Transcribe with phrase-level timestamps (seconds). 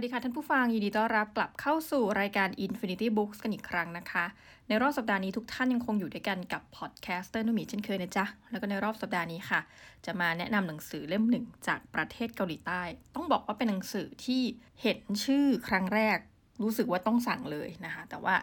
[0.00, 4.24] สวัสดีค่ะท่านผู้ฟังยินดีต้อนรับกลับเข้าสู่รายการ Infinity Books กันอีกครั้งนะคะ
[4.68, 9.60] ในรอบสัปดาห์นี้ทุกท่านยังคงอยู่ด้วยกันกับ podcaster นุมีเช่นเคยนะจ๊ะ แล้วก็ในรอบสัปดาห์นี้ค่ะ
[10.06, 12.82] จะมาแนะนำหนังสือเล่มหนึ่งจากประเทศเกาหลีใต้
[13.14, 14.42] ต้องบอกว่าเป็นหนังสือที่
[14.82, 16.18] เห็นชื่อครั้งแรก
[16.62, 18.34] รู้สึกว่าต้องสั่งเลยนะคะ แต่ว่า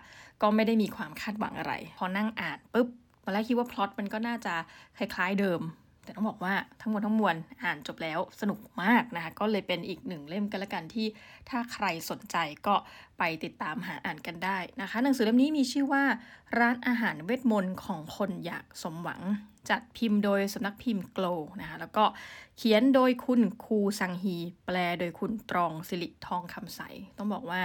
[0.41, 2.87] ก็ไม่ได้มีความคาดหวังอะไร พอนั่งอ่านปุ๊บ
[3.23, 4.53] ตอนแรกคิดว่าพล็อตมันก็น่าจะ
[4.97, 5.61] คล้าย ๆเดิม
[6.07, 11.07] แต่ต้องบอกว่าทั้งหมดทั้งมวลอ่านจบแล้วสนุกมากนะคะ ก็เลยเป็นอีกหนึ่งเล่มกันละกันที่
[11.49, 12.75] ถ้าใครสนใจก็
[13.17, 16.03] ไปติดตามหาอ่านกันได้นะคะ หนังสือเล่มนี้มีชื่อว่า
[16.59, 19.21] ร้านอาหารเวทมนต์ของคนอยากสมหวัง
[19.69, 21.25] จัดพิมพ์โดยสำนักพิมพ์โกล
[21.61, 22.05] นะคะแล้วก็
[22.57, 24.35] เขียนโดยคุณคูซังฮี
[24.65, 26.81] แปลโดยคุณตรองสิริทองคำใส
[27.17, 27.61] ต้องบอกว่า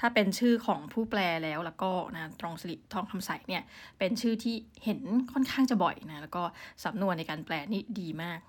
[0.00, 3.62] ถ้าเป็นชื่อของผู้แปลแล้วแล้วก็นะตรองสิริทองคำใสเนี่ย
[3.98, 5.00] เป็นชื่อที่เห็น
[5.32, 6.42] ค่อนข้างจะบ่อยนะแล้วก็
[6.84, 8.40] สำนวนในการแปลนี่ดีมาก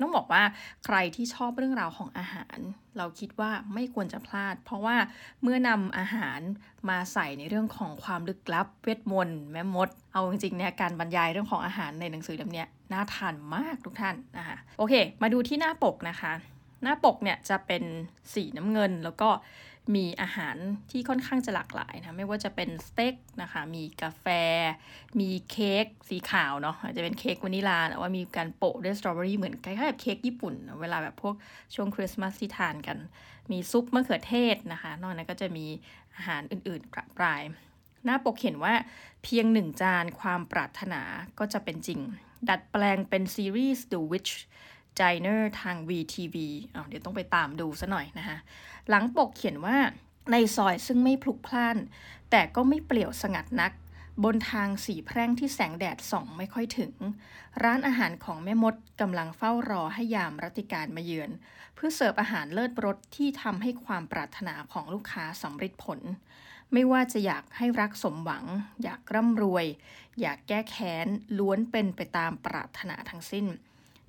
[0.00, 0.42] ต้องบอกว่า
[0.84, 2.58] ใครที่ชอบเรื่องราวของอาหาร
[2.96, 4.96] เราคิดว่าไม่ควรจะพลาด เพราะว่า
[5.42, 6.40] เมื่อนำอาหาร
[6.88, 16.32] มาใส่ในเรื่องของความลึกลับเวทมนต์แม่มด เอาจริงๆเนี่ยการบรรยายเรื่องของอาหารในหนังสือเล่มนี้น่าทานมากทุกท่านนะคะโอเค มาดูที่หน้าปกนะคะ
[16.82, 17.82] หน้าปกเนี่ยจะเป็น
[18.34, 19.28] สีน้ำเงินแล้วก็
[19.94, 20.56] มีอาหาร
[20.90, 24.26] ที่ค่อนข้างจะหลากหลายนะไม่ว่าจะเป็นสเต็กนะคะมีกาแฟ
[25.20, 31.34] มีเค้กสีขาวเนาะอาจจะเป็นเค้กวานิลาแต่ว่ามีการโปะด้วยสตรอเบอรี่เหมือนคล้ายๆแบบเค้กญี่ปุ่น เวลาแบบพวก
[31.74, 32.98] ช่วงคริสต์มาสที่ทานกัน
[33.50, 35.66] มีซุปมะเขือเทศนะคะ นอกนั้นก็จะมี
[36.14, 37.42] อาหารอื่นๆกระปราย
[38.04, 38.74] หน้าปกเขียนว่า
[39.22, 41.02] เพียงหนึ่งจานความปรารถนา
[41.38, 42.00] ก็จะเป็นจริง
[42.48, 44.32] ดัดแปลงเป็นซีรีส์ The Witch
[44.98, 46.36] Diner ทาง VTV
[46.88, 48.38] เดี๋ยวต้องไปตามดูซะหน่อยนะคะ
[48.88, 49.76] หลังปกเขียนว่า
[50.30, 51.76] ในซอยซึ่งไม่พลุกพล่าน
[52.30, 53.72] แต่ก็ไม่เปลี่ยวสงัดนัก
[54.24, 56.92] บนทางสีแพร่งที่แสงแดดส่องไม่ค่อยถึง
[57.62, 61.30] ร้านอาหารของแม่มดกำลังเฝ้ารอให้ยามรัติการมาเยือน
[61.74, 66.00] เพื่อเสิร์ฟอาหารเลิศรสที่ทำให้ความปรารถนาของลูกค้าสำเร็จผล
[66.72, 68.44] ไม่ว่าจะอยากให้รักสมหวัง
[68.82, 69.66] อยากร่ำรวย
[70.20, 71.06] อยากแก้แค้น
[71.38, 73.46] ล้วนเป็นไปตามปรารถนาทั้งสิ้น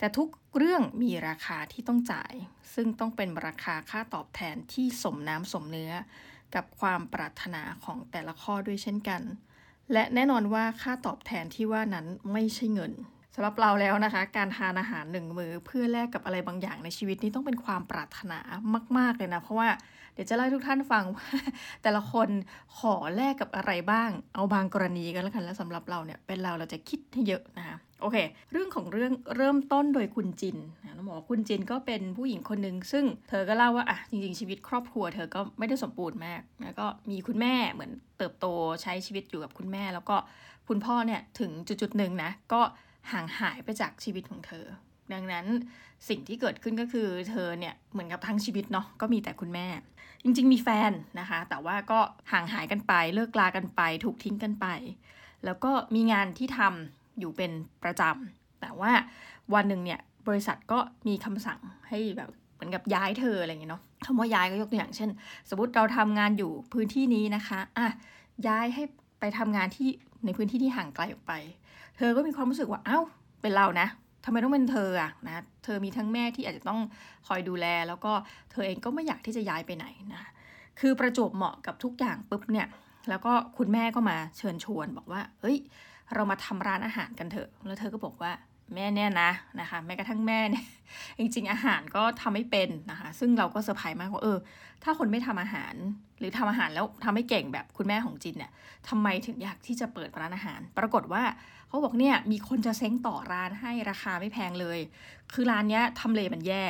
[0.02, 2.34] แต่ทุกเรื่องมีราคาที่ต้องจ่าย
[2.74, 5.92] ซึ่งต้องเป็นราคาค่าตอบแทนที่สมน้ำสมเนื้อ
[6.56, 9.22] กับความปรารถนาของแต่ละข้อด้วยเช่นกัน
[9.94, 12.92] และแน่นอนว่าค่าตอบแทนที่ว่านั้นไม่ใช่เงิน
[13.36, 18.40] สำหรับเราแล้วนะคะ การทานอาหารหนึ่งมือเพื่อแลกกับอะไรบางอย่างในชีวิตนี้ต้องเป็นความปรารถนา
[18.98, 19.70] มาก ๆ เลยนะ เพราะว่า
[20.14, 21.28] เดี๋ยวจะเล่าให้ทุกท่านฟังว่า
[21.84, 22.30] แต่ละคน
[22.78, 28.18] ขอแลกกับอะไรบ้าง เอาบางกรณีกันแล้วกันแล้วสำหรับเราเนี่ยเป็นเราเราจะคิดให้เยอะนะคะ โอเค
[28.52, 38.46] เรื่องของเรื่องเริ่มต้นโดยคุณจินนะต้องบอกว่าคุณจินก็เป็นผู้หญิงคนหนึ่งซึ่งเธอก็เล่าว่าอะจริงๆ ชีวิตครอบครัวเธอก็ไม่ได้สมบูรณ์มากแล้วก็มีคุณแม่เหมือนเติบโต
[38.82, 40.16] ใช้ชีวิตอยู่กับคุณแม่ แล้วก็
[40.68, 42.62] คุณพ่อเนี่ยถึงจุดๆหนึ่งนะก็
[43.12, 44.66] ห่างหายไปจากชีวิตของเธอ
[45.14, 45.46] ดังนั้น
[46.10, 49.68] สิ่งที่เกิดขึ้นก็คือเธอเนี่ยเหมือนกับทั้งชีวิตเนาะก็มีแต่คุณแม่
[50.24, 52.00] จริงๆ มีแฟนนะคะ แต่ว่าก็
[52.32, 54.68] ห่างหายกันไปเลิกลากันไป ถูกทิ้งกันไป
[55.46, 57.52] แล้วก็มีงานที่ทำ อยู่เป็น
[57.84, 58.92] ประจำ แต่ว่า
[59.54, 65.10] วันหนึ่งเนี่ยบริษัทก็มีคำสั่งให้แบบเหมือนกับย้ายเธออะไรอย่างเงี้ยเนาะคำว่าย้ายก็ยกตัวอย่างเช่น
[65.50, 67.88] สมมติเราทำงานอยู่พื้นที่นี้นะคะอะ
[68.48, 68.84] ย้ายให้
[69.20, 69.90] ไปทำงานที่
[70.26, 71.34] ในพื้นที่ที่ห่างไกลออกไป
[71.98, 73.00] เธอก็มีความรู้สึกว่าเอา้า
[73.42, 73.88] เป็นเรานะ
[74.26, 76.82] ทำไมต้องเป็นเธออะนะ เธอมีทั้งแม่ที่อาจจะต้อง
[77.28, 78.14] คอยดูแล แล้วก็
[78.52, 80.24] เธอเองก็ไม่อยากที่จะย้ายไปไหนนะ
[80.80, 82.68] คือประจวบเหมาะกับทุกอย่างปุ๊บเนี่ย
[83.10, 85.58] แล้วก็คุณแม่ก็มาเชิญชวนบอกว่า เฮ้ย
[86.14, 88.32] เรามาทำร้านอาหารกันเถอะ แล้วเธอก็บอกว่า
[88.76, 90.66] แม่เนี่ยนะนะคะแม้กระทั่งแม่เนี่ย
[91.20, 94.38] จริงๆอาหารก็ทำไม่เป็นนะคะ ซึ่งเราก็เซอร์ไพรส์มากว่าเออ
[94.84, 95.74] ถ้าคนไม่ทำอาหาร
[96.20, 98.52] หรือทำอาหารแล้วทำไม่เก่งแบบคุณแม่ของจินเนี่ย
[98.90, 101.24] ทำไมถึงอยากที่จะเปิดร้านอาหาร ปรากฏว่า
[101.68, 104.80] เขาบอกเนี่ยมีคนจะเซ้งต่อร้านให้ราคาไม่แพงเลย
[105.34, 106.64] คือร้านเนี้ยทำเลมันแย่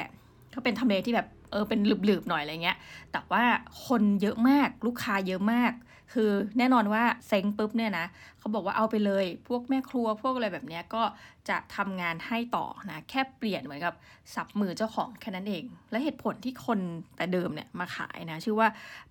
[0.52, 2.78] เขาเป็นทำเลที่แบบเออเป็นหลืบๆหน่อยอะไรเงี้ย
[3.12, 3.44] แต่ว่า
[3.88, 5.72] คนเยอะมากลูกค้าเยอะมาก
[6.14, 8.06] คือแน่นอนว่าเซ้งปุ๊บเนี่ยนะ
[8.40, 11.04] เขาบอกว่าเอาไปเลย พวกแม่ครัวพวกอะไรแบบนี้ก็
[11.50, 13.94] จะทำงานให้ต่อนะแค่เปลี่ยนเหมือนกับ
[14.36, 16.80] สับมือเจ้าของแค่นั้นเอง และเหตุผลที่คน
[17.18, 18.68] แต่เดิมเนี่ยมาขายนะชื่อว่า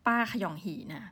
[0.06, 1.04] ป้าขยองหีนะ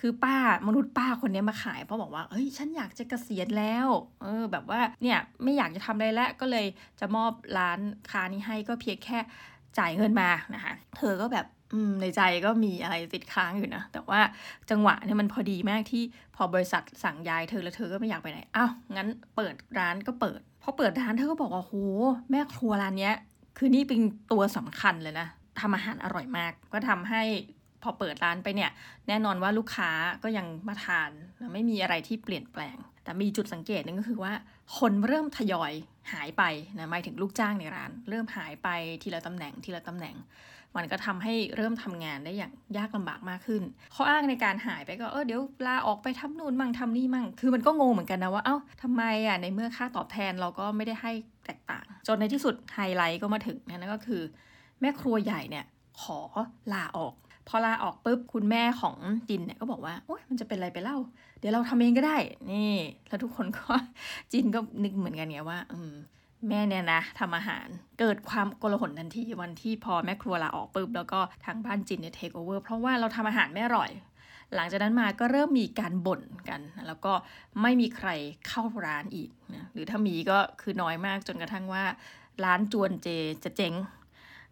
[0.00, 0.36] คือป้า
[0.66, 3.86] มนุษย์ป้าคนนี้มาขายเพราะบอกว่าเฮ้ยฉันอยากจะเกษียณแล้ว
[4.22, 6.66] เออแบบว่าเนี่ยไม่อยากจะทำอะไรแล้วก็เลย
[7.00, 7.78] จะมอบร้าน
[8.10, 9.18] ค้านี้ให้ก็เพียงแค่
[9.78, 11.46] จ่ายเงินมานะคะเธอก็แบบ
[12.00, 14.20] ในใจก็มีอะไรติดค้างอยู่นะ แต่ว่า
[14.70, 16.02] จังหวะเนี่ยมันพอดีมากที่
[16.36, 21.74] พอบริษัทสั่งย้ายเธอแล้วเธอก็ไม่อยากไปไหนอ้าวงั้นเปิดร้านก็เปิดพอเปิดร้านเธอก็บอกว่าโห
[22.30, 23.14] แม่ครัวร้านเนี้ย
[23.58, 24.00] คือนี่เป็น
[24.32, 25.28] ตัวสำคัญเลยนะ
[25.60, 27.22] ทำอาหารอร่อยมาก ก็ทำให้
[27.82, 28.70] พอเปิดร้านไปเนี่ย
[29.08, 29.90] แน่นอนว่าลูกค้า
[30.22, 31.10] ก็ยังมาทาน
[31.52, 34.32] ไม่มีอะไรที่เปลี่ยนแปลง แต่มีจุดสังเกตนึงก็คือว่า
[34.78, 35.72] คนเริ่มทยอย
[36.12, 36.42] หายไป
[36.78, 38.68] นะหมายถึงลูกจ้างในร้าน เริ่มหายไป
[39.02, 40.16] ทีละตำแหน่งทีละตำแหน่ง
[40.76, 43.62] มันก็ทำให้เริ่มทำงานได้อย่างยากลำบากมากขึ้น
[43.94, 51.12] ข้ออ้างในการหายไปก็เออเดี๋ยวลาออกไปทำนู่นมั่งทำนี่มั่ง คือมันก็งงเหมือนกันนะว่าเอ้าทำไมอะในเมื่อค่าตอบแทนเราก็ไม่ได้ให้
[51.46, 54.22] แตกต่าง จนในที่สุดไฮไลท์ก็มาถึงนั่นก็คือ
[54.80, 55.64] แม่ครัวใหญ่เนี่ย
[56.02, 56.18] ขอ
[56.72, 57.14] ลาออก
[57.48, 58.96] พอลาออกปุ๊บคุณแม่ของ
[59.28, 60.96] จินเนี่ยก็บอกว่าโอ๊ยมันจะเป็นอะไรไปเล่า
[61.38, 62.16] เดี๋ยวเราทำเองก็ได้
[62.52, 62.74] นี่
[63.08, 63.64] แล้วทุกคนก็
[64.32, 65.92] จินก็นึกเหมือนกันไงว่า อืม
[66.48, 67.66] แม่เนี่ยนะทำอาหาร
[68.00, 73.90] เกิดความโกลาหลทันทีวันที่พอแม่ครัวลาออกปุ๊บแล้วก็ทางบ้านจินเนี่ยเทคโอเวอร์เพราะว่าเราทำอาหารไม่อร่อย
[74.54, 77.12] หลังจากนั้นมาก็เริ่มมีการบ่นกัน แล้วก็
[77.62, 78.08] ไม่มีใคร
[78.48, 81.84] เข้าร้านอีกนะหรือถ้ามีก็คือน้อยมากจนกระทั่งว่า
[82.44, 83.08] ร้านจวนเจ
[83.44, 83.74] จะเจ๊ง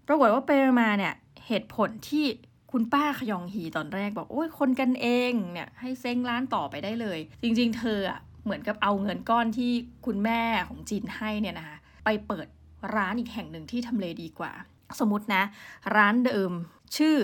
[0.07, 0.51] ปรากฏว่าไป
[0.81, 1.15] มาเนี่ย
[1.47, 2.25] เหตุผลที่
[2.73, 9.71] คุณป้าขยองฮีตอนแรกบอกโอ้ยคนกันเองเนี่ยให้เซ้งร้านต่อไปได้เลย จริงๆ เธออะเหมือนกับเอาเงินก้อนที่
[10.07, 12.47] คุณแม่ของจินให้เนี่ยนะคะ ไปเปิด
[12.97, 14.53] ร้านอีกแห่งหนึ่งที่ทำเลดีกว่า
[15.01, 15.43] สมมตินะ
[15.97, 16.53] ร้านเดิม
[16.97, 17.17] ชื่อ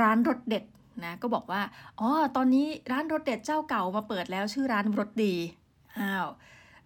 [0.00, 0.64] ร้านรสเด็ด
[1.04, 1.62] นะก็บอกว่า
[2.00, 5.34] อ๋อตอนนี้ร้านรสเด็ดเจ้าเก่ามาเปิดแล้วชื่อร้านรสดี
[5.98, 6.26] อ้าว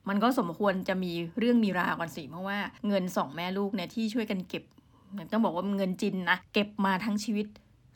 [0.08, 2.58] มันก็สมควรจะมีเรื่องมีราวกันสิเพราะว่า
[2.88, 4.64] เงินสองแม่ลูกเนี่ยที่ช่วยกันเก็บ
[5.32, 7.46] ต้องบอกว่าเงินจินนะเก็บมาทั้งชีวิต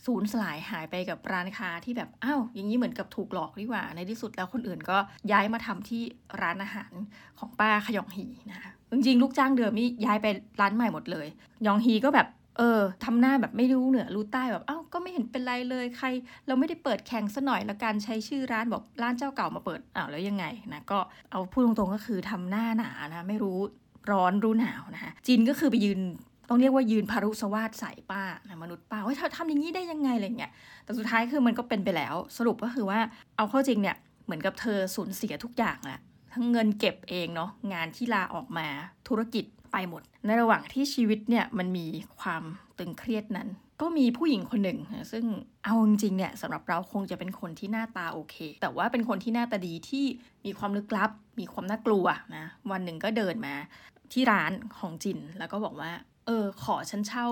[0.06, 4.98] สูญสลายหายไปกับร้านค้าที่แบบอ้าวอย่างนี้เหมือนกับถูกหลอกดีกว่า ในที่สุดแล้วคนอื่นก็
[5.32, 6.02] ย้ายมาทำที่
[6.42, 6.92] ร้านอาหาร
[7.38, 10.26] ของป้าขยองฮีนะคะจริงๆลูกจ้างเดิมนี่ย้ายไป
[10.60, 11.26] ร้านใหม่หมดเลย
[11.66, 12.28] ยองฮีก็แบบ
[12.58, 16.06] เออทำหน้าแบบไม่รู้เหนือรู้ใต้แบบอ้าวก็ไม่เห็นเป็นไรเลยใคร
[16.46, 20.98] เราไม่ได้เปิดแข่งซะหน่อยละการใช้ชื่อร้านบอกร้านเจ้าเก่ามาเปิดอ้าวแล้วยังไงนะก็
[21.30, 23.58] เอาพูดตรงๆก็คือทำหน้าหนานะไม่รู้
[24.10, 26.00] ร้อนรู้หนาวนะคะจินก็คือไปยืน
[26.52, 30.52] ต้องเรียกว่ายืนพารุสวาดใส่ป้านะมนุษย์ป้าว่าเธอทำอย่างนี้ได้ยังไงอะไรเงี้ย
[30.84, 32.98] แต่สุดท้ายคือมันก็เป็นไปแล้ว สรุปก็คือว่า
[33.36, 36.00] เอาเข้าจริงเนี่ยเหมือนกับเธอสูญเสียทุกอย่างแหละ
[36.32, 38.66] ทั้งเงินเก็บเองเนาะงานที่ลาออกมา
[39.08, 41.86] ธุรกิจไปหมด ในระหว่างที่ชีวิตเนี่ยมันมี
[42.18, 42.42] ความ
[42.78, 43.48] ตึงเครียดนั้น
[43.80, 44.78] ก็มีผู้หญิงคนหนึ่ง
[45.12, 45.24] ซึ่ง
[45.64, 50.04] เอาจริงๆเนี่ยสำหรับเราคงจะเป็นคนที่หน้าตาโอเค แต่ว่าเป็นคนที่หน้าตาดีที่
[50.44, 51.10] มีความลึกลับ
[51.40, 52.06] มีความน่ากลัว
[52.36, 53.54] นะวันหนึ่งก็เดินมา
[54.12, 55.90] ที่ร้านของจินแล้วก็บอกว่า
[56.32, 57.26] ออขอฉันเช่า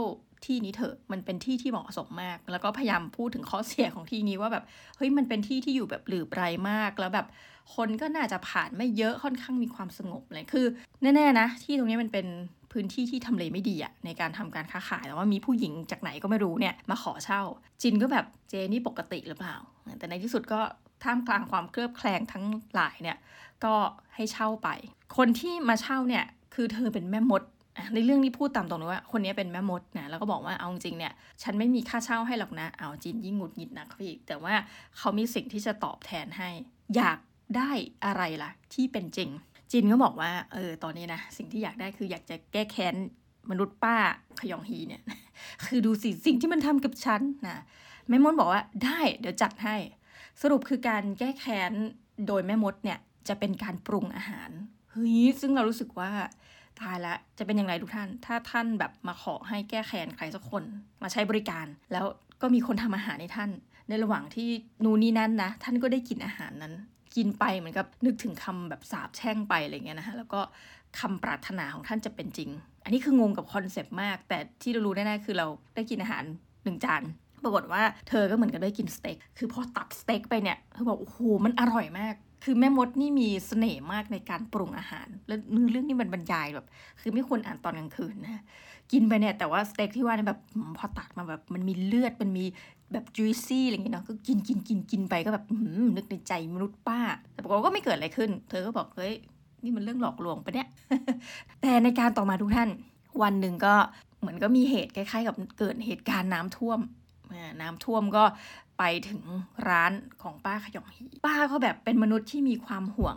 [0.44, 4.64] ที่นี้เถอะมันเป็นที่ที่เหมาะสมมาก แล้วก็พยายามพูดถึงข้อเสียของที่นี้ว่าแบบ
[4.96, 7.26] เฮ้ยมันเป็นที่ที่อยู่แบบหลือไบรมาก แล้วแบบ
[7.74, 10.66] คนก็น่าจะผ่านไม่เยอะค่อนข้างมีความสงบเลยคือ
[11.02, 12.26] แน่ๆนะ ที่ตรงนี้มันเป็น
[12.72, 17.42] พื้นที่ที่ทำเลไม่ดีอะในการทำการค้าขายแต่ว่ามีผู้หญิงจากไหนก็ไม่รู้เนี่ยมาขอเช่า
[17.82, 19.56] จินก็แบบเจนี่ปกติหรือเปล่า
[19.98, 20.60] แต่ในที่สุดก็
[21.04, 22.44] ท่ามกลางความเคลือบแคลงทั้ง
[22.74, 23.18] หลายเนี่ย
[23.64, 23.74] ก็
[24.14, 24.68] ให้เช่าไป
[25.16, 26.24] คนที่มาเช่าเนี่ย
[26.54, 27.42] คือเธอเป็นแม่มด
[27.94, 31.12] ในเรื่องนี้พูดตามตรงเลยว่าคนนี้เป็นแม่มดนะแล้วก็บอกว่าเอาจริงเนี่ย
[31.42, 34.54] ฉันไม่มีค่าเช่าให้หรอกนะเอาจินยิ่งหงุดหงิดนักอีกแต่ว่า
[34.98, 36.50] เขามีสิ่งที่จะตอบแทนให้
[36.96, 37.18] อยาก
[37.56, 37.70] ได้
[38.04, 39.30] อะไรล่ะ ที่เป็นจริง
[39.72, 42.94] จินก็บอกว่าเออตอนนี้นะสิ่งที่อยากได้คืออยากจะแก้แค้น
[43.50, 43.96] มนุษย์ป้า
[44.40, 45.02] ขยองฮีเนี่ย
[45.64, 47.62] คือดูสิสิ่งที่มันทำกับฉันนะ
[48.08, 49.76] แม่มดบอกว่าได้ เดี๋ยวจัดให้
[50.42, 51.72] สรุปคือการแก้แค้น
[52.26, 54.50] โดยแม่มดเนี่ยจะเป็นการปรุงอาหาร
[54.90, 56.10] เฮ้ยซึ่งเรารู้สึกว่า
[56.82, 60.64] ตายละจะเป็นยังไงทุกท่าน ถ้าท่านแบบมาขอให้แก้แค้นใครสักคน
[61.02, 62.04] มาใช้บริการ แล้ว
[62.42, 63.50] ก็มีคนทำอาหารให้ท่าน
[63.88, 64.48] ในระหว่างที่
[64.84, 66.74] นูนี่นั่นนะ ท่านก็ได้กินอาหารนั้น
[67.16, 70.40] กินไปเหมือนกับนึกถึงคำแบบสาบแช่งไปอะไรเงี้ยนะฮะแล้วก็
[70.98, 72.50] คำปรารถนาของท่านจะเป็นจริง
[72.84, 76.24] อันนี้คืองงกับคอนเซปต์มาก แต่ที่เรารู้แน่ๆคือเราได้กินอาหาร
[76.64, 77.02] หนึ่งจาน
[77.44, 86.66] ปรากฏว่าเธอก็เหมือนกับได้กินสเต็กคือพอตักสเต็กไปเนี่ยเธอบอกโอ้โหมันอร่อยมาก คือแม่มดนี่มีเสน่ห์มากในการปรุงอาหาร แล้วเนื้อเรื่องนี้มันบรรยายแบบ
[87.00, 88.42] คือไม่ควรอ่านตอนกลางคืนนะ
[88.92, 90.40] กินไปเนี่ยแต่ว่าสเต็กที่ว่าเนี่ยแบบ
[90.78, 92.44] พอตัดมาแบบมันมีเลือดมันมี
[92.92, 95.44] แบบจุยซี่อะไรอย่างเงี้ยเนาะก็กินกินกินกินไปก็แบบ
[95.96, 97.00] นึกในใจมนุษย์ป้า
[97.32, 99.14] แต่ปรากฏก็ไม่เกิดอะไรขึ้น เธอก็บอกเฮ้ย
[99.62, 100.68] นี่มันเรื่องหลอกลวงปะเนี่ย
[101.62, 102.68] แต่ในการต่อมาทุกท่าน
[103.22, 103.74] วันหนึ่งก็
[104.20, 106.80] เหมือนก็มีเหตุคล้ายๆ กับเกิดเหตุการณ์น้ำท่วม
[107.60, 108.24] น้ำท่วมก็
[108.80, 109.22] ไปถึง
[109.68, 113.16] ร้านของป้าขยองฮีป้าก็แบบเป็นมนุษย์ที่มีความห่วง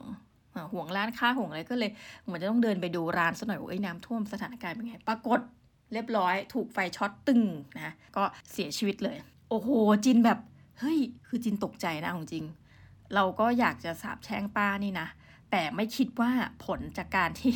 [0.74, 1.91] ห่วงร้านค้าห่วงอะไรก็เลย
[2.24, 5.39] เหมือนจะต้องเดินไปดูร้านสักหน่อยว่าไอ้น้ำท่วมสถานการณ์เป็นไง ปรากฏ
[5.93, 7.41] เรียบร้อย ถูกไฟช็อตตึง
[7.75, 9.17] นะก็เสียชีวิตเลย
[9.50, 9.70] โอ้โห
[10.05, 10.39] จินแบบ
[10.79, 12.46] เฮ้ยคือจินตกใจนะของจริง
[13.15, 15.08] เราก็อยากจะสาบแช่งป้านี่นะ
[15.51, 16.32] แต่ไม่คิดว่า
[16.65, 17.55] ผลจากการที่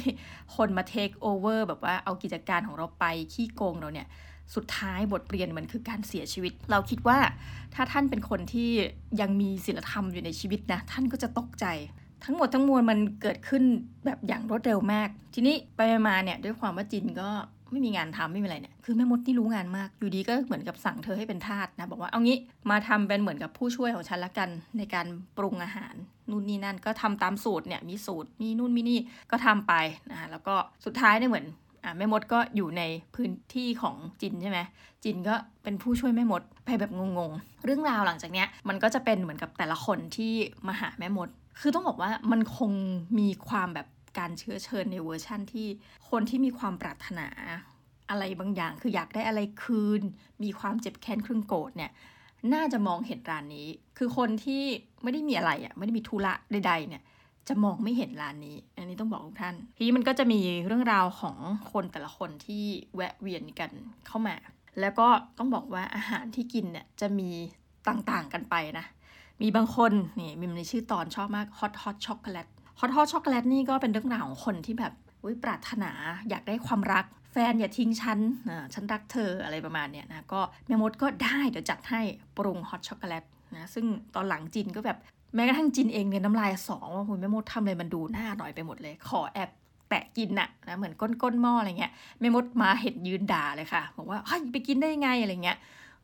[0.56, 4.08] คนมาเทคโอเวอร์แบบว่าเอากิจการของเราไปขี้โกงเราเนี่ย
[4.56, 7.20] สุดท้ายบทเรียนมันคือการเสียชีวิต เราคิดว่า
[7.76, 8.70] ถ้าท่านเป็นคนที่
[9.22, 11.66] ยังมีศีลธรรมอยู่ในชีวิตนะท่านก็จะตกใจ
[12.24, 13.64] ทั้งหมดทั้งมวลมันเกิดขึ้น
[14.06, 17.30] แบบอย่างรวดเร็วมาก ทีนี้ไปมาเนี่ยด้วยความว่าจินก็
[17.72, 22.38] ไม่มีงานทำไม่มีอะไรเนี่ย คือแม่มดนี่รู้งานมาก อยู่ดีก็เหมือนกับสั่งเธอให้เป็นทาสนะ บอกว่าเอางี้
[22.70, 25.96] มาทำเป็นเหมือนกับผู้ช่วยของฉันละกันในการปรุงอาหาร
[26.30, 29.00] นู่นนี่นั่นก็ทำตามสูตรเนี่ยมีสูตรมีนู่นมีนี่
[29.32, 29.74] ก็ทำไป
[30.12, 31.46] นะแล้วก็สุดท้ายเนี่ยเหมือน
[31.88, 32.84] อะแม่มดก็อยู่ใน
[33.16, 34.60] พื้นที่ของจินใช่ไหม
[35.04, 40.34] จินก็เป็นผู้ช่วยแม่มดไปแบบงงๆ เรื่องราวหลังจากเนี้ยมันก็จะเป็นเหมือนกับแต่ละคนที่
[40.68, 41.30] มาหาแม่มด
[41.60, 42.72] คือต้องบอกว่ามันคง
[43.20, 43.88] มีความแบบ
[44.20, 45.68] การเชื้อเชิญในเวอร์ชั่นที่
[46.10, 47.28] คนที่มีความปรารถนา
[48.10, 50.02] อะไรบางอย่าง คืออยากได้อะไรคืน
[50.44, 51.92] มีความเจ็บแค้นครึ่งโกรธเนี่ย
[52.54, 53.68] น่าจะมองเห็นร้านนี้
[53.98, 54.64] คือคนที่
[55.04, 57.04] ไม่ได้มีอะไรอะ่ะไม่ได้มีธุระใดๆเนี่ย
[57.48, 61.38] จะมองไม่เห็นร้านนี้ อันนี้ต้องบอกทุกท่าน ทีนี้มันก็จะมีเรื่องราวของ
[61.72, 62.64] คนแต่ละคนที่
[62.96, 63.72] แวะเวียนกัน
[64.08, 64.36] เข้ามา
[64.80, 67.32] แล้วก็ต้องบอกว่าอาหารที่กินเนี่ยจะมี
[67.88, 68.86] ต่างๆกันไปนะ
[69.42, 72.48] มีบางคนนี่มีในชื่อตอนชอบมากฮอตฮอตช็อกโกแลต
[72.80, 74.94] ฮอตฮอตช็อกโกแลตนี่ก็เป็นเรื่องราวของคนที่แบบ
[75.28, 75.92] วิปรารถนา
[76.30, 82.02] อยากได้ความรัก แฟนอย่าทิ้งฉันนะฉันรักเธออะไรประมาณเนี้ยนะก็แม่มดก็ได้เดี๋ยวจัดให้
[82.38, 83.24] ปรุงฮอตช็อกโกแลต
[83.56, 83.86] นะซึ่ง
[84.16, 84.98] ตอนหลังจินก็แบบ
[85.36, 89.50] แม้กระทั่งจินเองเนี่ยน้ำลายสองว่าคุณแม่มดทำอะไรมันดูหน้าหน่อยไปหมดเลย ขอแอบ
[89.90, 95.58] แตะกินน่ะนะเหมือนก้นก้นหม้ออะไรเงี้ยแม่มดมาเห็นยืนด่าเลยค่ะ บอกว่าเฮ้ยไปกินได้ยังไงอะไรเงี้ย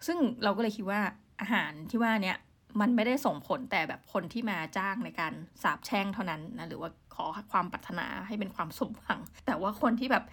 [0.08, 1.02] ซึ่งเราก็เลยคิดว่า
[1.42, 2.38] อาหารที่ว่าเนี่ย
[2.82, 10.24] มันไม่ได้ส่งผลแต่แบบคนที่มาจ้างในการสาบแช่งเท่านั้นนะหรือว่าขอความปรารถนาให้เป็นความสมหวัง แต่ว่าคนที่แบบ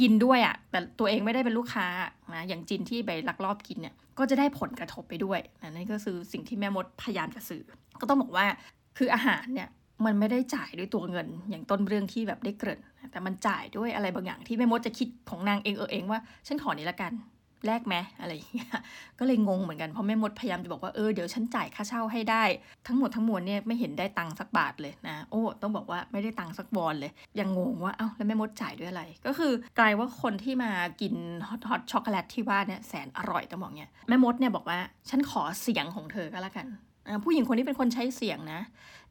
[0.00, 1.86] กินด้วยอะ่ะแต่ตัวเองไม่ได้เป็นลูกค้า
[2.34, 7.64] นะอย่างจินที่ไปลักลอบกินเนี่ยก็จะได้ผลกระทบไปด้วยนะนี่ก็คือสิ่งที่แม่มดพยายามจะสื่อ
[8.00, 8.46] ก็ต้องบอกว่า
[8.98, 9.68] คืออาหารเนี่ย
[10.04, 12.80] มันไม่ได้จ่ายด้วยตัวเงิน อย่างต้นเรื่องที่แบบได้เกริ่น
[13.10, 17.12] แต่มันจ่ายด้วยอะไรบางอย่างที่แม่มดจะคิดของนางเองเออเองว่า ฉันขอนี้ละกัน
[17.66, 18.70] แลกไหมอะไรอย่างเงี้ย
[19.18, 22.44] ก็เลยงงเหมือนกันเพราะแม่มดพยายามจะบอกว่าเออเดี๋ยวฉันจ่ายค่าเช่าให้ได้
[22.86, 30.70] ทั้งหมดทั้งมวลเนี่ยไม่เห็นได้ตังค์สักบาทเลยนะโอ้ต้องบอกว่าไม่ได้ตังค์สักวอนเลย ยังงงว่าเอ้าแล้วแม่มดจ่ายด้วยอะไร ก็คือกลายว่าคนที่มา
[31.00, 31.14] กิน
[31.48, 36.68] hot hot chocolate ที่ว่าเนี่ยแสนอร่อยต้องบอกเนี่ยแม่มดเนี่ยบอกว่าฉันขอเสียงของเธอก็แล้วกัน
[37.24, 38.60] ผู้หญิงคนนี้เป็นคนใช้เสียงนะ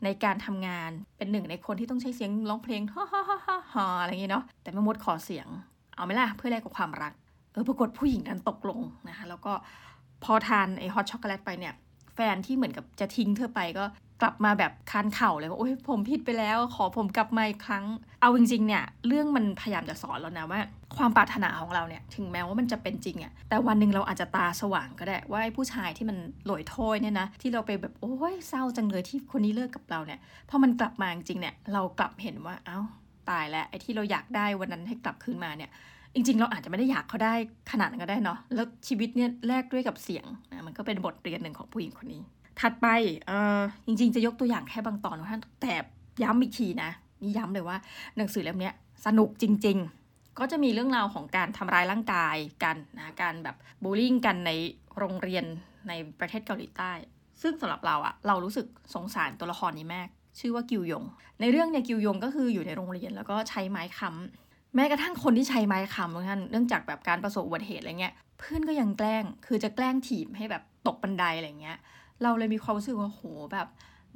[0.04, 3.38] ในการทำงานเป็นหนึ่งในคนที่ต้องใช้เสียงร้องเพลงฮ่าฮ่าฮ่า
[3.74, 5.48] ฮ่าอะไรอย่างเงี้เนาะแต่แม่มดขอเสียง
[5.96, 7.14] เอาไหมล่ะเพื่อแลกกับความรัก
[7.56, 9.54] เออปรากฏผู้หญิงนั้นตกลงนะคะแล้วก็
[10.24, 11.74] พอทานไอฮอตช็อกโกแลตไปเนี่ย
[12.16, 13.86] แฟนที่เหมือนกับจะทิ้งเธอไปก็
[14.22, 17.86] กลับมาแบบคานเข่าเลยว่าโอ้ยผมผิดไปแล้ว ขอผมกลับมาอีกครั้ง
[18.22, 20.60] เอาจริงๆเนี่ยเรื่องมันพยายามจะสอนแล้วนะว่า
[20.98, 30.20] ความปรารถนาของเราเนี่ยถึงแม้ว่ามันจะเป็นจริงอะแต่วันหนึ่งเราอาจจะตาสว่างก็ได้ว่าไอ้ผู้ชายที่มันหลอยโทยเนี่ยนะที่เราไปแบบโอ้ยเศร้าจังเลยที่คนนี้เลิกกับเราเนี่ย
[30.50, 32.80] พอมันกลับมาจริงเนี่ยเรากลับเห็นว่าเอา้า
[33.30, 35.72] ตายแล้วไอ้ที่เราอยากได้วันนั้นให้กลับคืนมาเนี่ย
[36.16, 37.34] จริงๆ เราอาจจะไม่ได้อยากเขาได้
[37.72, 42.22] ขนาดนั้นก็ได้เนาะแล้วชีวิตเนี่ยแลกด้วยกับเสียงนะมันก็เป็นบทเรียนหนึ่งของผู้หญิงคนนี้
[42.60, 42.88] ถัดไป
[43.28, 45.74] เออจริง ๆ จะยกตัวอย่างแค่บางตอนท่านแต่
[46.24, 46.92] ย้ำอีกทีนะ
[47.22, 47.78] นี่ย้ำเลยว่า
[48.18, 48.72] หนังสือเล่มนี้
[49.06, 54.52] สนุกจริง ๆ ก็จะมีเรื่องราวของการทำร้ายร่างกายกันนะการแบบบูลลี่กันใน
[54.98, 55.46] โรงเรียน
[55.88, 56.92] ในประเทศเกาหลีใต้
[57.42, 60.08] ซึ่งสำหรับเราอะเรารู้สึกสงสารตัวละครนี้มาก
[60.40, 61.04] ชื่อว่ากิวยง
[61.42, 64.45] ในเรื่องเนี่ยกิวยงก็คืออยู่ในโรงเรียนแล้วก็ใช้ไม้ค้ำ
[64.76, 71.78] แม้กระทั่งคนที่ใช้ไม้คำท่านเนื่องจากแบบการประสบอุบัติเหตุอะไรเงี้ยเพื่อนก็ยังแกล้งคือจะแกล้งถีบให้แบบตกบันไดอะไรเงี้ย
[72.24, 73.22] เราเลยมีความรู้สึกว่าโห
[73.54, 73.68] แบบ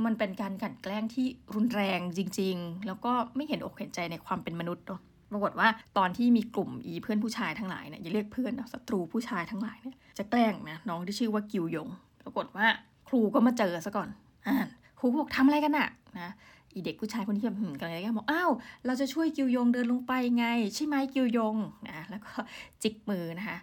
[0.06, 1.26] มันเป็นการกัดแกล้งที่
[1.56, 4.86] รุนแรงจริง ๆ แล้วก็ไม่เห็นอกเห็นใจในความเป็นมนุษย์
[5.32, 11.90] ปรากฏว่าตอนที่มีกลุ่มอีเพื่อนผู้ชายทั้งหลายเนี่ยอย่าเรียกเพื่อนนะศัตรูผู้ชายทั้งหลายเนี่ยจะแกล้งนะน้องที่ชื่อว่ากิวยง
[12.24, 12.66] ปรากฏว่า
[13.08, 14.10] ครูก็มาเจอซะก่อน
[14.48, 14.68] อ่าน
[15.00, 15.88] ครูบอกทำอะไรกันอะ
[16.20, 16.34] นะ
[16.74, 18.52] อีเด็กผู้ชายคนที่แบบหืมกันเลยก็บอกอ้าว
[18.86, 20.46] เราจะช่วยกิวยงเดินลงไปไง
[20.76, 21.56] ใช่ไหมกิวยง
[21.88, 22.32] นะแล้วก็
[22.82, 23.58] จิกมือนะคะ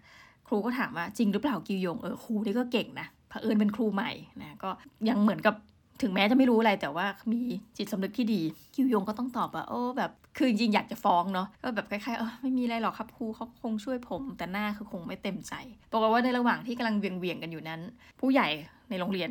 [0.46, 4.10] ครูก็ถามว่าจริงหรือเปล่ากิวยงเออครูนี่ก็เก่งนะเผอิญเป็นครูใหม่
[4.40, 4.70] นะก็
[5.08, 5.54] ยังเหมือนกับ
[6.02, 7.40] ถึงแม้จะไม่รู้อะไรแต่ว่ามี
[7.76, 8.42] จิตสำนึกที่ดี
[8.74, 15.52] คิวยงก็ต้องตอบว่าโอ้แบบคือจริงอยากจะฟ้องเนาะก็แบบคล้ายๆเออไม่มีอะไรหรอกครับครูเขาคงช่วยผม แต่หน้าคือคงไม่เต็มใจ
[15.90, 17.80] บอกฏว่าในระหว่างที่กำลังเวียงเวียงกันอยู่นั้น
[18.20, 18.48] ผู้ใหญ่
[18.90, 19.30] ในโรงเรียน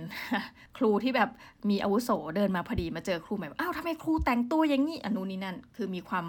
[0.77, 1.29] ครูที่แบบ
[1.69, 6.25] มีอาวุโสเดินมาพอดีมาเจอครูใหม่อ้าวทำไมครูแต่งตัวอย่างนี้อนุนี้นั่น คือมีความ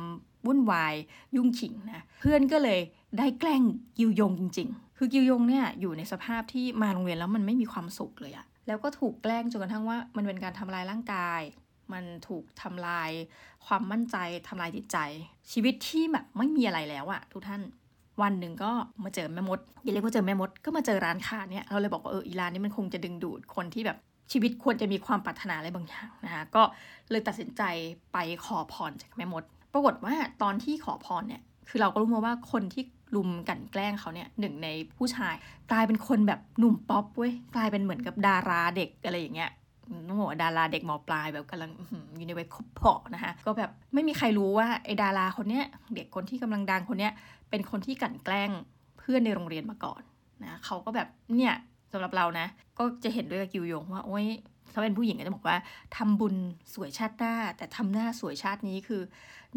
[0.46, 0.94] วุ่นวาย
[1.36, 2.80] ยุ่งขิงนะเพื่อนก็เลย
[3.18, 3.62] ได้แกล้ง
[3.98, 11.40] กิวยงจริง ๆ คือกิวยงเนี่ยอยู่ในสภาพที่มาโรงเรียนแล้วมันไม่มีความสุขเลยอะ แล้วก็ถูกแกล้งจนกระทั่งว่า มันเป็นการทำลายร่างกาย
[11.92, 13.10] มันถูกทำลาย
[13.66, 14.16] ความมั่นใจ
[14.48, 14.98] ทำลายจิตใจ
[15.52, 17.62] ชีวิตที่แบบไม่มีอะไรแล้วอะทุกท่าน
[18.22, 18.70] วันหนึ่งก็
[19.04, 23.98] มาเจอแม่มดอย่าเรียกว่าเจอแม่มด ก็มาเจอร้านค้าเนี่ยเราเลยบอกว่าเอออีร้านนี้มันคงจะดึงดูดคนที่แบบ
[24.32, 26.62] ชีวิตควรจะมีความปรารถนาอะไรบางอย่างนะคะก็
[27.10, 27.62] เลยตัดสินใจ
[28.12, 35.34] ไปขอพรจากแม่มด ปรากฏว่าตอนที่ขอพรเนี่ยคือเราก็รู้มาว่าคนที่ รุมกันแกล้งเขาเนี่ยหนึ่งในผู้ชาย
[35.72, 39.50] กลายเป็นคนแบบหนุ่มป๊อปเว้ยกลายเป็นเหมือนกับดาราเด็กอะไรอย่างเงี้ย
[40.08, 41.70] ต้องบอกว่าดาราเด็กหมอปลายแบบกำลัง
[42.16, 47.12] อยู่ในวัยคบเพาะนะคะก็แบบไม่มีใครรู้ว่าไอ้ดาราคนเนี้ยเด็กคนที่กำลังดังคนเนี้ย
[47.50, 48.50] เป็นคนที่กันแกล้ง
[48.98, 50.02] เพื่อนในโรงเรียนมาก่อน
[50.44, 51.54] นะเขาก็แบบเนี่ย
[51.92, 52.46] สำหรับเรานะ
[52.78, 54.26] ก็จะเห็นด้วยกับกิวยงว่าโอ้ย
[54.76, 55.56] ถ้าเป็นผู้หญิงก็จะบอกว่า
[55.96, 56.34] ทำบุญ
[56.74, 59.02] สวยชาติหน้า แต่ทำหน้าสวยชาตินี้คือ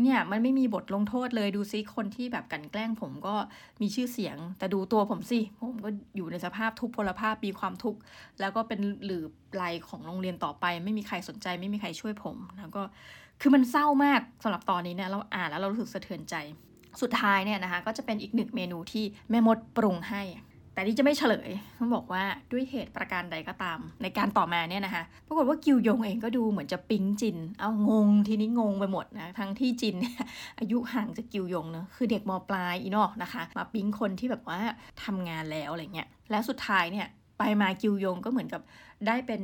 [0.01, 3.35] เนี่ยมันไม่มีบทลงโทษเลยดูซิคนที่แบบกันแกล้งผมก็
[3.81, 7.99] มีชื่อเสียง แต่ดูตัวผมสิผมก็อยู่ในสภาพทุกพลภาพมีความทุกข์
[8.39, 9.23] แล้วก็เป็นหรือ
[9.55, 12.81] ไลของโรงเรียนต่อไป ไม่มีใครสนใจ ไม่มีใครช่วยผมแล้วก็
[13.41, 16.35] คือมันเศร้ามากสำหรับตอนนี้เนี่ยเราอ่านแล้วเรารู้สึกสะเทือนใจ
[17.01, 20.21] สุดท้ายเนี่ยนะคะก็จะเป็นอีกหนึ่งเมนูที่แม่มดปรุงให้
[20.73, 29.95] แต่นี่จะไม่เฉลยต้องบอกว่าด้วยเหตุประการใดก็ตาม ในการต่อมาเนี่ยนะคะปรากฏว่ากิวยงเองก็ดูเหมือนจะปิ๊งจิน เอางงทีนี้งงไปหมดนะทั้งที่จิน
[30.59, 34.59] อายุห่างจากกิวยงเนะคือเด็กมปลายอีนอกนะคะ มาปิ๊งคนที่แบบว่า
[35.03, 37.07] ทำงานแล้วอะไรเงี้ยแล้วสุดท้ายเนี่ย
[37.39, 38.61] ไปมากิวยงก็เหมือนกับ
[39.07, 39.41] ได้เป็น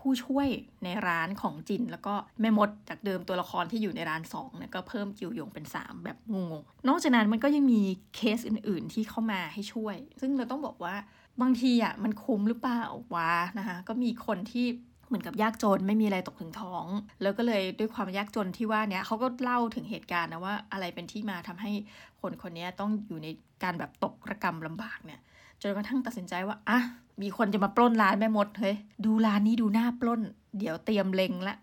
[0.00, 0.48] ผู้ช่วย
[0.84, 7.82] ในร้านของจิน แล้วก็แม่มดจากเดิมตัวละครที่อยู่ในร้าน2เนี่ยก็เพิ่มกิวยงเป็น 3 แบบงงๆนอกจากนั้นมันก็ยังมี
[8.14, 10.94] เคสอื่น ๆ ที่เข้ามาให้ช่วย ซึ่งเราต้องบอกว่า
[11.40, 12.82] บางทีอะมันคุ้มหรือเปล่า
[13.14, 14.66] วะนะคะก็มีคนที่
[15.08, 16.86] เหมือนกับยากจนไม่มีอะไรตกถึงท้อง
[17.22, 21.72] แล้วก็เลยด้วยความยากจนที่ว่าเนี้ยเขาก็เล่าถึงเหตุการณ์นะว่าอะไรเป็นที่มาทำให้
[22.20, 23.28] คนคนนี้ต้องอยู่ใน
[23.62, 25.20] การแบบตกระกรรมลำบากเนี่ย
[25.62, 26.78] จนกระทั่งตัดสินใจว่าอะ
[27.22, 30.20] มีคนจะมาปล้นร้านแม่มดเฮ้ยดูร้านนี้ดูหน้าปล้น
[30.58, 31.56] เดี๋ยวเตรียมเล็งละ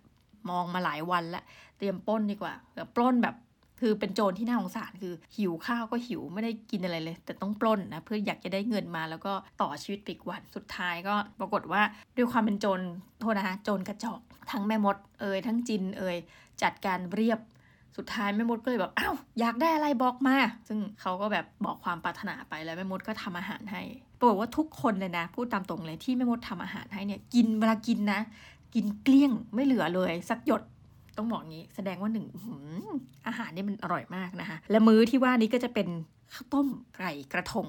[0.49, 1.43] มองมาหลายวันละ
[1.77, 3.35] เตรียมปล้นดีกว่าแบบปล้นแบบ
[3.81, 11.81] คือเป็นโจรที่น่าสงสารคือหิวข้าวก็หิวไม่ได้กินอะไรเลย แต่ต้องปล้นนะเพื่ออยากจะได้เงินมาแล้วก็ต่อชีวิตปีกวันสุดท้ายก็ปรากฏว่า
[12.17, 12.81] ด้วยความเป็นโจร
[13.19, 14.21] โทษนะคะโจรกระจอก
[14.51, 16.17] ทั้งแม่มดเอ่ยทั้งจินเอ่ย
[16.61, 17.39] จัดการเรียบ
[17.97, 23.81] สุดท้ายแม่มดก็เลยแบบอ้าวอยากได้อะไรบอกมา ซึ่งเขาก็แบบบอกความปรารถนาไปแล้วแม่มดก็ทำอาหารให้
[24.29, 28.19] ปรากว่าทุกคนเลยนะ พูดตามตรงเลยที่แม่มดทำอาหารให้เนี่ย กินเวลากินนะ
[28.75, 30.61] กินเกลี้ยงไม่เหลือเลย สักหยด
[31.17, 32.25] ต้องบอกงี้ แสดงว่าหนึ่ง
[33.27, 35.87] อาหารนี่มันอร่อยมากนะคะและมื้อที่ว่านี้ก็จะเป็น
[36.33, 36.67] ข้าวต้ม
[36.97, 37.67] ไก่กระทง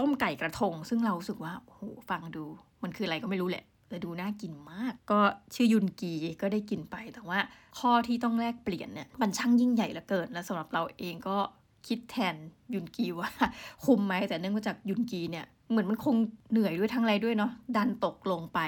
[0.00, 2.44] ต้มไก่กระทง ซึ่งเราสึกว่าโอ้โหฟังดู
[2.82, 5.20] มันคืออะไรก็ไม่รู้แหละแต่ดูน่ากินมาก ก็
[5.54, 7.38] ชื่อยุนกีก็ได้กินไปแต่ว่า
[7.78, 11.36] ข้อที่ต้องแลกเปลี่ยนเนี่ยมันช่างยิ่งใหญ่เหลือเกิน และสำหรับเราเองก็
[11.88, 12.36] คิดแทน
[12.74, 13.30] ยุนกีว่า
[13.84, 16.16] คุ้มไหมแต่เนื่องมาจากยุนกีเนี่ยเหมือนมันคง
[16.50, 18.58] เหนื่อยด้วยทั้งไรด้วยเนาะดันตกลงไป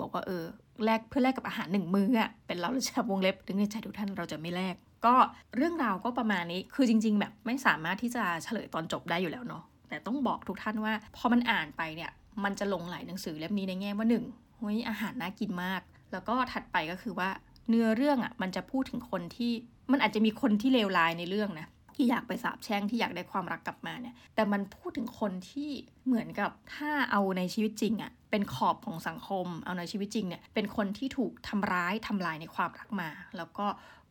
[0.00, 0.44] บอกว่าเออ
[0.84, 4.74] แลกเพื่อแลกกับอาหารหนึ่งมื้ออะเป็นเราจะวงเล็บถึงในใจทุกท่านเราจะไม่แลก
[5.06, 5.14] ก็
[5.56, 12.10] เรื่องราวก็ประมาณนี้คือจริง ๆ แบบไม่สามารถที่จะเฉลยตอนจบได้อยู่แล้วเนาะแต่ต้องบอกทุกท่านว่า พอมันอ่านไปเนี่ย
[12.44, 14.24] มันจะลงหลายหนังสือเล่มนี้ในแง่ว่าหนึ่ง
[14.58, 15.80] เฮ้ยอาหารน่ากินมาก
[16.12, 17.30] แล้วก็ถัดไปก็คือว่า
[17.68, 19.52] เนื้อเรื่องอะ่ะมันจะพูดถึงคนที่
[19.92, 21.66] มันอาจจะมีคนที่เลวร้ายในเรื่องนะ
[21.98, 25.70] ที่อยากไปสาบแช่งที่อยากได้ความรักกลับมาเนี่ย แต่มันพูดถึงคนที่
[26.06, 33.66] เหมือนกับถ้าเอาในชีวิตจริงอะ่ะเป็นขอบของสังคม เอาในชีวิตจริงเนี่ย เป็นคนที่ถูกทำร้ายทำลายในความรักมา แล้วก็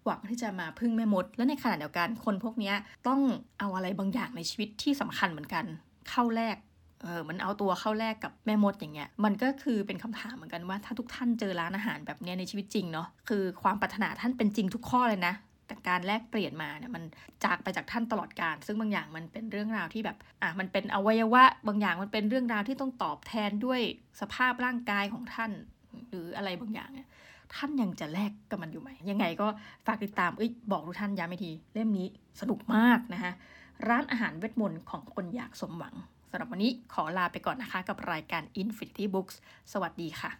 [0.05, 2.73] หวังที่จะมาพึ่งแม่มด และในขณะเดียวกันคนพวกนี้
[3.07, 3.21] ต้อง
[3.59, 5.65] เอาอะไรบางอย่างในชีวิตที่สำคัญเหมือนกัน
[6.09, 6.57] เข้าแลก
[7.03, 15.33] เออมันเอาตัวเข้าแลกกับแม่มดอย่างเงี้ย มันก็คือเป็นคำถามเหมือนกันว่าถ้าทุกท่านเจอร้านอาหารแบบเนี้ยในชีวิตจริงเนาะ คือความปรารถนาท่านเป็นจริงทุกข้อเลยนะ
[15.87, 17.03] การแลกเปลี่ยนมาเนี่ยมัน
[17.43, 23.81] จากไปจากท่านตลอดการ ซึ่งบางอย่างมันเป็นเรื่องราวที่แบบอะมันเป็นอวัยวะ บางอย่างมันเป็นเรื่องราวที่ต้องตอบแทนด้วย
[24.21, 25.51] สภาพร่างกายของท่าน
[26.09, 27.07] หรืออะไรบางอย่างเนี่ย
[27.55, 29.47] ท่านยังจะแลกกับมันอยู่ไหม ยังไงก็
[29.85, 32.07] ฝากติดตามเอ้ยบอกทุกท่านย้ำอีกที เล่มนี้
[32.41, 33.33] สนุกมากนะคะ
[33.87, 35.95] ร้านอาหารเวทมนต์ของคนอยากสมหวัง
[36.29, 39.35] สำหรับวันนี้ขอลาไปก่อนนะคะ กับรายการ Infinity Books
[39.73, 40.31] สวัสดีค่ะ